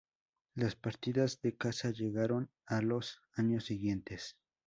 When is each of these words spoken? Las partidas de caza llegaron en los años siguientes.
Las 0.55 0.75
partidas 0.75 1.39
de 1.43 1.55
caza 1.55 1.91
llegaron 1.91 2.49
en 2.67 2.87
los 2.89 3.21
años 3.35 3.65
siguientes. 3.65 4.35